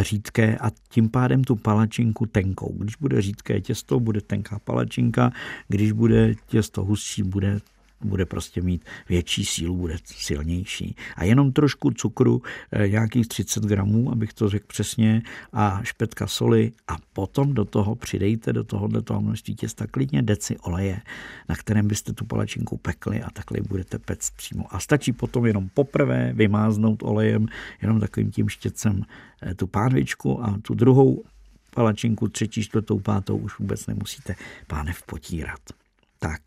[0.00, 2.72] řídké a tím pádem tu palačinku tenkou.
[2.78, 5.32] Když bude řídké těsto, bude tenká palačinka,
[5.68, 7.60] když bude těsto hustší, bude
[8.04, 10.96] bude prostě mít větší sílu, bude silnější.
[11.16, 16.72] A jenom trošku cukru, eh, nějakých 30 gramů, abych to řekl přesně, a špetka soli
[16.88, 21.00] a potom do toho přidejte do tohohle toho množství těsta klidně deci oleje,
[21.48, 24.74] na kterém byste tu palačinku pekli a takhle budete pect přímo.
[24.74, 27.46] A stačí potom jenom poprvé vymáznout olejem,
[27.82, 29.02] jenom takovým tím štětcem
[29.42, 31.24] eh, tu pánvičku a tu druhou
[31.74, 34.34] palačinku, třetí, čtvrtou, pátou už vůbec nemusíte
[34.66, 35.60] pánev potírat.
[36.18, 36.40] Tak.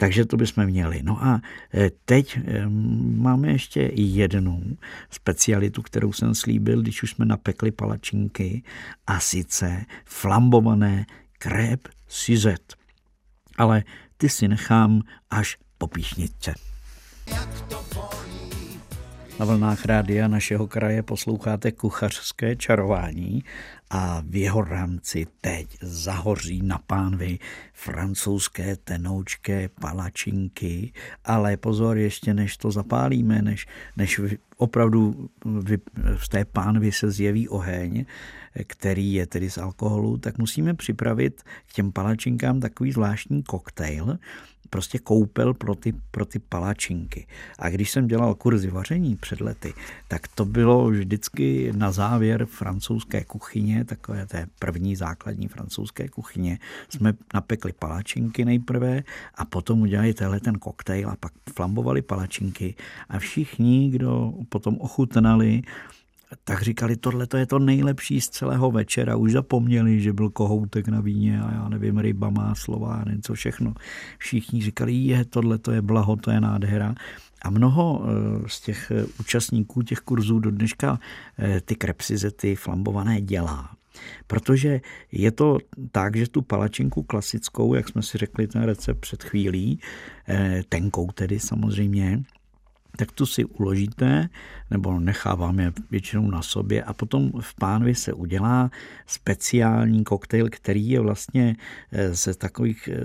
[0.00, 1.02] Takže to bychom měli.
[1.02, 1.40] No a
[1.74, 2.68] e, teď e,
[3.16, 4.76] máme ještě jednu
[5.10, 8.62] specialitu, kterou jsem slíbil, když už jsme napekli palačinky,
[9.06, 11.06] a sice flambované
[11.38, 12.74] krép sizet.
[13.56, 13.84] Ale
[14.16, 16.54] ty si nechám až po píšničce.
[17.26, 17.76] Jak to
[19.40, 23.44] na vlnách rádia našeho kraje posloucháte kuchařské čarování
[23.90, 27.38] a v jeho rámci teď zahoří na pánvy
[27.72, 30.92] francouzské tenoučké palačinky,
[31.24, 34.20] ale pozor, ještě než to zapálíme, než, než
[34.56, 35.30] opravdu
[36.16, 38.04] v té pánvi se zjeví oheň,
[38.66, 44.18] který je tedy z alkoholu, tak musíme připravit k těm palačinkám takový zvláštní koktejl,
[44.70, 47.26] prostě koupel pro ty, pro ty palačinky.
[47.58, 49.74] A když jsem dělal kurzy vaření před lety,
[50.08, 57.12] tak to bylo vždycky na závěr francouzské kuchyně, takové té první základní francouzské kuchyně, jsme
[57.34, 59.02] napekli palačinky nejprve
[59.34, 62.74] a potom udělali tenhle ten koktejl a pak flambovali palačinky
[63.08, 65.62] a všichni, kdo potom ochutnali,
[66.44, 69.16] tak říkali, tohle to je to nejlepší z celého večera.
[69.16, 73.74] Už zapomněli, že byl kohoutek na víně a já nevím, ryba, máslo a něco všechno.
[74.18, 76.94] Všichni říkali, je, tohle to je blaho, to je nádhera.
[77.42, 78.08] A mnoho eh,
[78.46, 81.00] z těch eh, účastníků těch kurzů do dneška
[81.38, 83.70] eh, ty krepsizety flambované dělá.
[84.26, 84.80] Protože
[85.12, 85.58] je to
[85.92, 89.80] tak, že tu palačinku klasickou, jak jsme si řekli ten recept před chvílí,
[90.68, 92.22] tenkou tedy samozřejmě,
[92.96, 94.28] tak tu si uložíte,
[94.70, 98.70] nebo necháváme většinou na sobě a potom v pánvi se udělá
[99.06, 101.56] speciální koktejl, který je vlastně
[101.92, 103.00] eh, ze takových eh,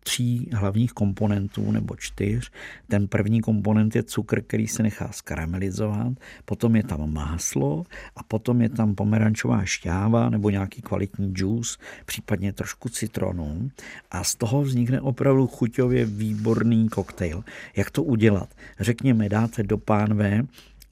[0.00, 2.50] tří hlavních komponentů nebo čtyř.
[2.88, 6.12] Ten první komponent je cukr, který se nechá skaramelizovat,
[6.44, 7.84] potom je tam máslo
[8.16, 13.70] a potom je tam pomerančová šťáva nebo nějaký kvalitní džus, případně trošku citronu
[14.10, 17.44] a z toho vznikne opravdu chuťově výborný koktejl.
[17.76, 18.48] Jak to udělat?
[18.80, 20.42] Řekněme, dáte do pánve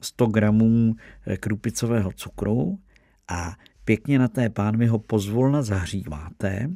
[0.01, 0.95] 100 gramů
[1.27, 2.79] eh, krupicového cukru
[3.27, 6.69] a pěkně na té pánvi ho pozvolna zahříváte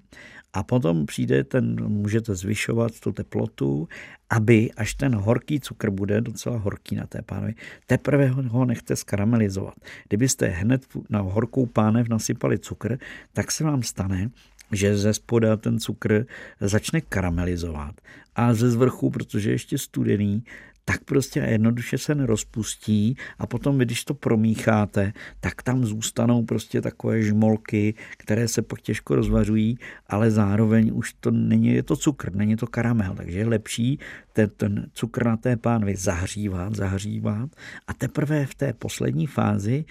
[0.54, 3.88] a potom přijde ten, můžete zvyšovat tu teplotu,
[4.30, 7.54] aby až ten horký cukr bude docela horký na té pánvi,
[7.88, 9.76] teprve ho nechte skaramelizovat.
[10.08, 12.98] Kdybyste hned na horkou pánev nasypali cukr,
[13.34, 14.30] tak se vám stane,
[14.72, 16.26] že ze spoda ten cukr
[16.60, 18.02] začne karamelizovat
[18.36, 20.44] a ze zvrchu, protože ještě studený,
[20.86, 27.22] tak prostě jednoduše se nerozpustí a potom, když to promícháte, tak tam zůstanou prostě takové
[27.22, 32.56] žmolky, které se pak těžko rozvařují, ale zároveň už to není, je to cukr, není
[32.56, 34.00] to karamel, takže je lepší
[34.34, 37.50] ten, ten cukr na té pánvi zahřívat, zahřívat
[37.88, 39.86] a teprve v té poslední fázi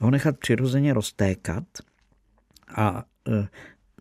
[0.00, 1.64] ho nechat přirozeně roztékat
[2.76, 3.48] a e,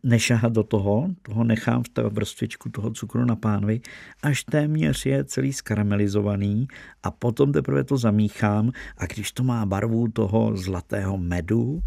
[0.04, 3.82] nešahat do toho, toho nechám v té vrstvičku toho cukru na pánvi,
[4.24, 6.68] až téměř je celý skaramelizovaný
[7.04, 11.84] a potom teprve to zamíchám a když to má barvu toho zlatého medu,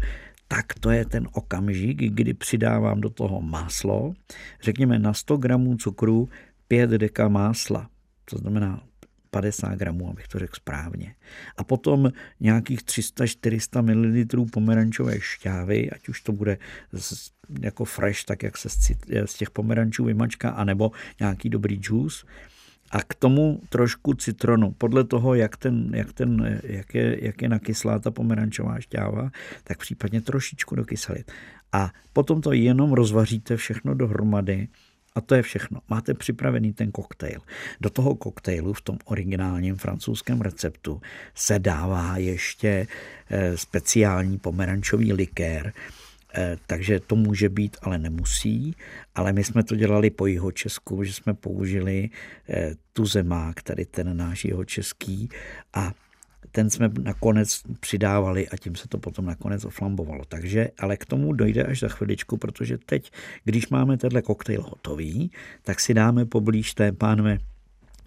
[0.47, 4.13] tak to je ten okamžik, kdy přidávám do toho máslo,
[4.61, 6.29] řekněme na 100 gramů cukru
[6.67, 7.89] 5 deka másla,
[8.25, 8.83] to znamená
[9.31, 11.15] 50 gramů, abych to řekl správně.
[11.57, 16.57] A potom nějakých 300-400 ml pomerančové šťávy, ať už to bude
[16.91, 18.69] z, jako fresh, tak jak se
[19.25, 22.25] z těch pomerančů vymačká, anebo nějaký dobrý džus.
[22.91, 24.71] A k tomu trošku citronu.
[24.77, 29.31] Podle toho, jak, ten, jak, ten, jak, je, jak je nakyslá ta pomerančová šťáva,
[29.63, 31.31] tak případně trošičku dokyselit.
[31.71, 34.67] A potom to jenom rozvaříte všechno dohromady
[35.15, 35.79] a to je všechno.
[35.89, 37.39] Máte připravený ten koktejl.
[37.81, 41.01] Do toho koktejlu v tom originálním francouzském receptu
[41.35, 42.87] se dává ještě
[43.29, 45.73] eh, speciální pomerančový likér,
[46.67, 48.75] takže to může být, ale nemusí.
[49.15, 52.09] Ale my jsme to dělali po jeho Česku, že jsme použili
[52.49, 55.29] eh, tu zemák, tady ten náš jeho český
[55.73, 55.93] a
[56.51, 60.25] ten jsme nakonec přidávali a tím se to potom nakonec oflambovalo.
[60.25, 63.11] Takže, ale k tomu dojde až za chviličku, protože teď,
[63.43, 65.31] když máme tenhle koktejl hotový,
[65.63, 67.37] tak si dáme poblíž té pánve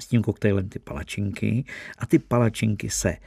[0.00, 1.64] s tím koktejlem ty palačinky
[1.98, 3.18] a ty palačinky se eh,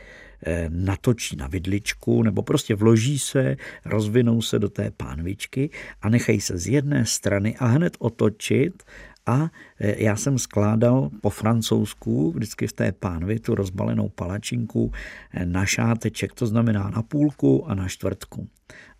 [0.69, 5.69] natočí na vidličku nebo prostě vloží se, rozvinou se do té pánvičky
[6.01, 8.83] a nechají se z jedné strany a hned otočit.
[9.25, 14.91] A e, já jsem skládal po francouzsku vždycky v té pánvi tu rozbalenou palačinku
[15.31, 18.47] e, na šáteček, to znamená na půlku a na čtvrtku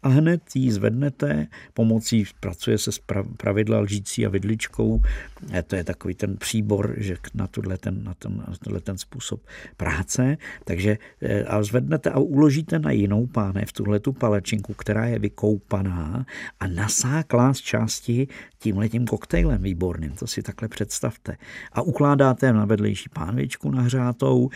[0.07, 2.99] a hned ji zvednete pomocí, pracuje se s
[3.37, 5.01] pravidla lžící a vidličkou,
[5.67, 9.41] to je takový ten příbor, že na tuhle ten, na ten, na tuhle ten způsob
[9.77, 15.19] práce, takže eh, a zvednete a uložíte na jinou pánev tuhle tu palečinku, která je
[15.19, 16.25] vykoupaná
[16.59, 18.27] a nasáklá z části
[18.59, 21.37] tímhletím koktejlem výborným, to si takhle představte.
[21.71, 24.49] A ukládáte na vedlejší pánvičku nahřátou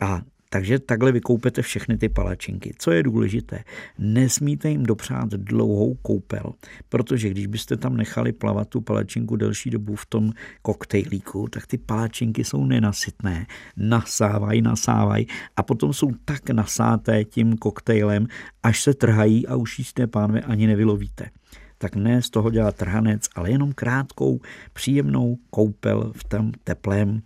[0.00, 0.22] a
[0.54, 2.74] takže takhle vykoupete všechny ty palačinky.
[2.78, 3.64] Co je důležité,
[3.98, 6.52] nesmíte jim dopřát dlouhou koupel,
[6.88, 11.78] protože když byste tam nechali plavat tu palačinku delší dobu v tom koktejlíku, tak ty
[11.78, 18.26] palačinky jsou nenasytné, nasávají, nasávají a potom jsou tak nasáté tím koktejlem,
[18.62, 21.30] až se trhají a už jisté pánve ani nevylovíte.
[21.78, 24.40] Tak ne z toho dělat trhanec, ale jenom krátkou,
[24.72, 27.22] příjemnou koupel v tom teplém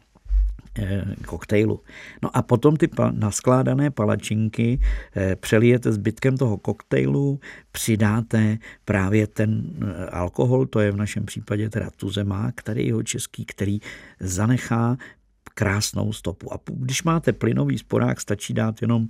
[1.26, 1.80] koktejlu.
[2.22, 4.80] No a potom ty naskládané palačinky
[5.16, 7.40] eh, přelijete zbytkem toho koktejlu,
[7.72, 13.44] přidáte právě ten eh, alkohol, to je v našem případě teda tuzemák, který jeho český,
[13.44, 13.78] který
[14.20, 14.96] zanechá
[15.58, 16.54] krásnou stopu.
[16.54, 19.08] A když máte plynový sporák, stačí dát jenom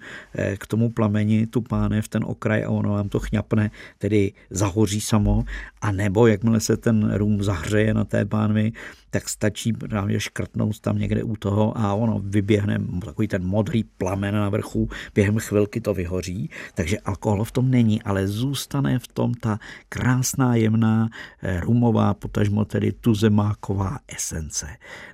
[0.59, 5.45] k tomu plameni tu pánev, ten okraj a ono vám to chňapne, tedy zahoří samo,
[5.81, 8.73] a nebo jakmile se ten rum zahřeje na té pánvi,
[9.11, 14.35] tak stačí právě škrtnout tam někde u toho a ono vyběhne takový ten modrý plamen
[14.35, 19.35] na vrchu, během chvilky to vyhoří, takže alkohol v tom není, ale zůstane v tom
[19.35, 19.59] ta
[19.89, 21.09] krásná, jemná,
[21.43, 24.67] eh, rumová, potažmo tedy tuzemáková esence.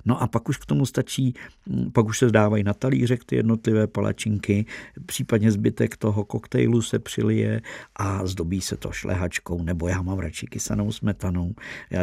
[0.05, 1.24] No a pak už k tomu stačí,
[1.69, 4.65] hm, pak už se zdávají na talířek ty jednotlivé palačinky,
[5.05, 7.61] případně zbytek toho koktejlu se přilije
[7.95, 11.53] a zdobí se to šlehačkou, nebo já mám radši kysanou smetanou,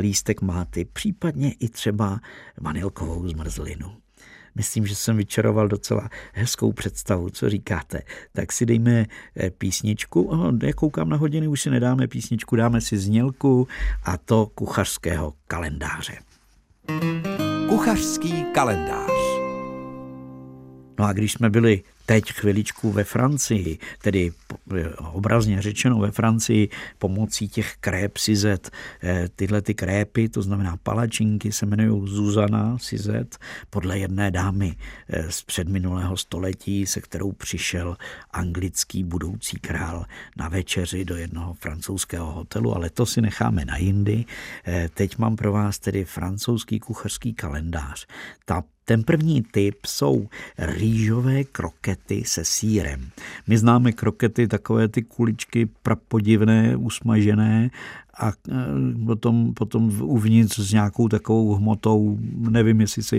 [0.01, 2.21] lístek máty, případně i třeba
[2.61, 3.93] vanilkovou zmrzlinu.
[4.55, 8.03] Myslím, že jsem vyčaroval docela hezkou představu, co říkáte.
[8.33, 9.07] Tak si dejme
[9.37, 10.51] eh, písničku.
[10.63, 13.69] Já koukám na hodiny, už si nedáme písničku, dáme si znělku
[14.05, 16.19] a to kuchařského kalendáře.
[17.83, 19.11] Kuchařský kalendář.
[20.99, 24.33] No a když jsme byli teď chviličku ve Francii, tedy
[24.99, 28.71] obrazně řečeno ve Francii pomocí těch krép Sizet.
[29.03, 33.39] Eh, tyhle ty krépy, to znamená palačinky, se jmenují Zuzana Sizet,
[33.71, 34.77] podle jedné dámy
[35.09, 37.97] eh, z předminulého století, se kterou přišel
[38.31, 40.05] anglický budoucí král
[40.37, 44.25] na večeři do jednoho francouzského hotelu, ale to si necháme na jindy.
[44.65, 48.07] Eh, teď mám pro vás tedy francouzský kuchařský kalendář.
[48.45, 53.11] Ta ten první typ jsou rýžové krokety se sírem.
[53.47, 57.71] My známe krokety, takové ty kuličky prapodivné, usmažené
[58.19, 58.33] a e,
[59.07, 63.17] potom, potom uvnitř s nějakou takovou hmotou, nevím, jestli se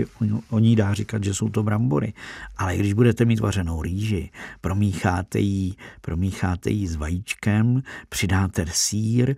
[0.50, 2.14] o ní dá říkat, že jsou to brambory,
[2.58, 4.30] ale když budete mít vařenou rýži,
[4.62, 9.36] promícháte ji, promícháte ji s vajíčkem, přidáte sír,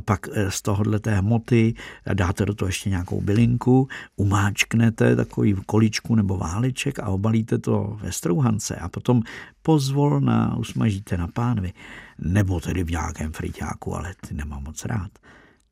[0.00, 1.74] pak e, z tohohle té hmoty
[2.14, 8.12] dáte do toho ještě nějakou bylinku, umáčknete takový količku nebo váleček a obalíte to ve
[8.12, 9.22] strouhance a potom
[9.62, 11.72] pozvolna usmažíte na pánvi
[12.18, 15.10] nebo tedy v nějakém friťáku, ale ty nemám moc rád,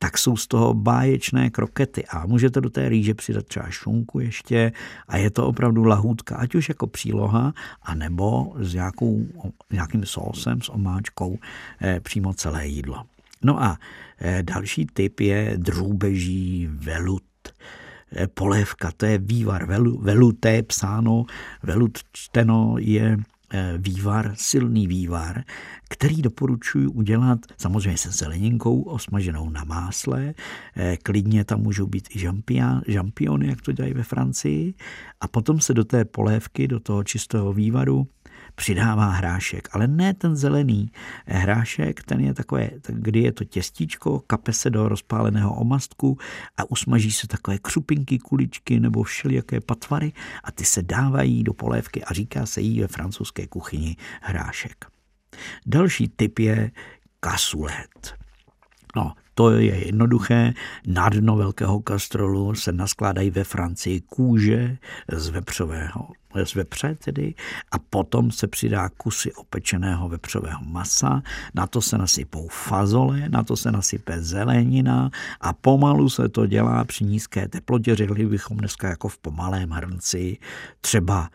[0.02, 4.72] tak jsou z toho báječné krokety a můžete do té rýže přidat třeba šunku ještě
[5.08, 9.26] a je to opravdu lahůdka, ať už jako příloha, anebo s nějakou,
[9.72, 11.38] nějakým sósem, s omáčkou
[11.80, 13.04] eh, přímo celé jídlo.
[13.45, 13.78] No a
[14.18, 17.22] eh, další typ je drůbeží velut
[18.12, 21.24] eh, polévka, to je vývar velu, veluté psáno,
[21.62, 23.16] velut čteno je
[23.53, 25.45] Eh, vývar, silný vývar,
[25.88, 30.34] který doporučuji udělat samozřejmě se zeleninkou osmaženou na másle.
[31.03, 32.18] Klidně tam můžou být i
[32.86, 34.74] žampiony, jak to dělají ve Francii.
[35.20, 38.07] A potom se do té polévky, do toho čistého vývaru
[38.61, 40.92] přidává hrášek, ale ne ten zelený.
[41.26, 46.18] Hrášek, ten je takové, kdy je to těstíčko, kape se do rozpáleného omastku
[46.56, 50.12] a usmaží se takové křupinky, kuličky nebo všelijaké patvary
[50.44, 54.84] a ty se dávají do polévky a říká se jí ve francouzské kuchyni hrášek.
[55.66, 56.70] Další typ je
[57.20, 58.14] kasulet.
[58.96, 60.53] No, to je jednoduché.
[60.86, 64.76] Na dno velkého kastrolu se naskládají ve Francii kůže
[65.12, 66.09] z vepřového
[66.45, 67.34] z vepře tedy,
[67.72, 71.22] a potom se přidá kusy opečeného vepřového masa,
[71.55, 75.11] na to se nasypou fazole, na to se nasype zelenina
[75.41, 80.38] a pomalu se to dělá při nízké teplotě, řekli bychom dneska jako v pomalém hrnci,
[80.80, 81.30] třeba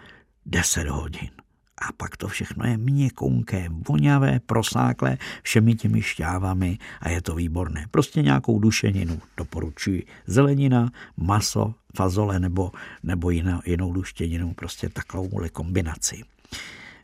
[0.45, 1.34] 10 hodin.
[1.81, 7.85] A pak to všechno je měkonké, voňavé, prosáklé všemi těmi šťávami a je to výborné.
[7.91, 10.03] Prostě nějakou dušeninu doporučuji.
[10.27, 12.71] Zelenina, maso, fazole nebo,
[13.03, 16.23] nebo jinou, jinou duštěninu, prostě takovouhle kombinaci.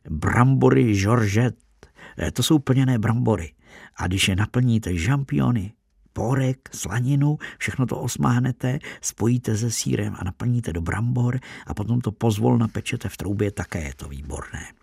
[0.09, 1.61] Brambory Georgette,
[2.17, 3.53] eh, to jsou plněné brambory.
[3.95, 5.73] A když je naplníte žampiony,
[6.13, 12.11] porek, slaninu, všechno to osmáhnete, spojíte se sírem a naplníte do brambor a potom to
[12.11, 14.80] pozvolna pečete v troubě, také je to výborné.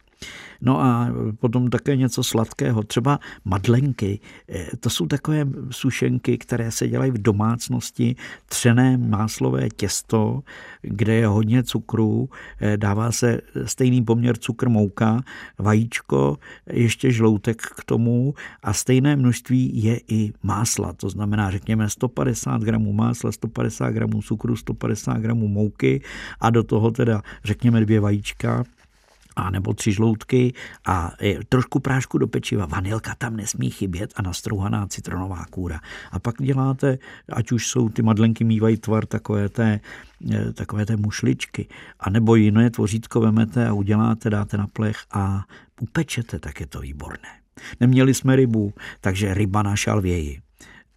[0.60, 1.08] No a
[1.40, 4.20] potom také něco sladkého, třeba madlenky.
[4.48, 8.16] Eh, to jsou takové sušenky, které se dělají v domácnosti,
[8.46, 10.40] třené máslové těsto,
[10.82, 12.28] kde je hodně cukru,
[12.60, 15.22] eh, dává se stejný poměr cukr, mouka,
[15.58, 20.92] vajíčko, ještě žloutek k tomu a stejné množství je i másla.
[20.92, 26.02] To znamená, řekněme 150 gramů másla, 150 gramů cukru, 150 gramů mouky
[26.40, 28.64] a do toho teda řekněme dvě vajíčka,
[29.38, 30.52] a nebo tři žloutky
[30.86, 31.12] a
[31.48, 32.66] trošku prášku do pečiva.
[32.66, 35.80] Vanilka tam nesmí chybět a nastrouhaná citronová kůra.
[36.12, 36.98] A pak děláte,
[37.32, 39.80] ať už jsou ty madlenky mývají tvar takové té,
[40.30, 41.68] e, takové té mušličky,
[42.00, 45.44] a nebo jiné tvořítko vemete a uděláte, dáte na plech a
[45.80, 47.28] upečete, tak je to výborné.
[47.80, 50.40] Neměli jsme rybu, takže ryba na šalvěji.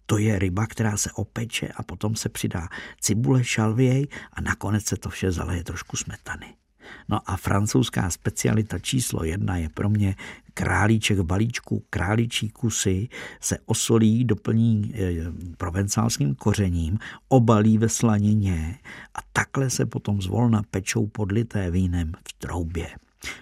[0.06, 2.68] To je ryba, která se opeče a potom se přidá
[3.00, 6.61] cibule, šalvěj a nakonec se to vše zaleje trošku smetany.
[7.08, 10.16] No a francouzská specialita číslo jedna je pro mě
[10.54, 13.08] králíček v balíčku, králičí kusy
[13.40, 15.12] se osolí, doplní e,
[15.56, 18.78] provencálským kořením, obalí ve slanině
[19.14, 22.86] a takhle se potom zvolna pečou podlité vínem v troubě.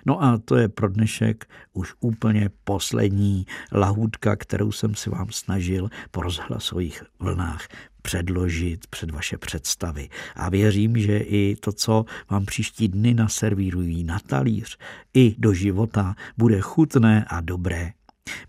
[0.07, 5.89] No a to je pro dnešek už úplně poslední lahůdka, kterou jsem si vám snažil
[6.11, 7.69] po rozhlasových vlnách
[8.03, 10.09] předložit před vaše představy.
[10.37, 14.79] A věřím, že i to, co vám příští dny naservírují na talíř,
[15.15, 17.93] i do života, bude chutné a dobré.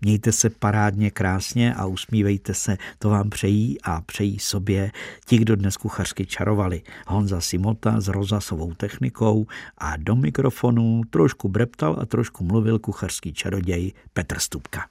[0.00, 4.90] Mějte se parádně krásně a usmívejte se, to vám přejí a přejí sobě
[5.26, 6.82] ti, kdo dnes kuchařsky čarovali.
[7.06, 9.46] Honza Simota s rozhlasovou technikou
[9.78, 14.84] a do mikrofonu trošku breptal a trošku mluvil kuchařský čaroděj Petr Stupka.